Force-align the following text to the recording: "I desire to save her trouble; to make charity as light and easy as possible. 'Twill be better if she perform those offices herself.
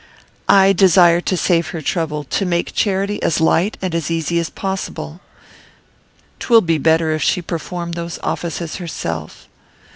"I 0.49 0.73
desire 0.73 1.21
to 1.21 1.37
save 1.37 1.67
her 1.67 1.81
trouble; 1.83 2.23
to 2.23 2.43
make 2.43 2.73
charity 2.73 3.21
as 3.21 3.39
light 3.39 3.77
and 3.83 3.93
easy 3.93 4.39
as 4.39 4.49
possible. 4.49 5.21
'Twill 6.39 6.61
be 6.61 6.79
better 6.79 7.11
if 7.11 7.21
she 7.21 7.39
perform 7.43 7.91
those 7.91 8.17
offices 8.23 8.77
herself. 8.77 9.47